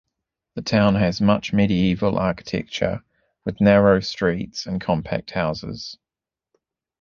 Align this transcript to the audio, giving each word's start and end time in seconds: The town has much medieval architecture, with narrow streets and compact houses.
The 0.55 0.63
town 0.63 0.95
has 0.95 1.21
much 1.21 1.53
medieval 1.53 2.17
architecture, 2.17 3.03
with 3.45 3.61
narrow 3.61 3.99
streets 3.99 4.65
and 4.65 4.81
compact 4.81 5.29
houses. 5.29 5.95